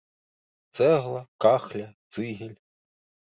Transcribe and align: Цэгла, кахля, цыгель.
Цэгла, 0.75 1.21
кахля, 1.43 1.87
цыгель. 2.11 2.57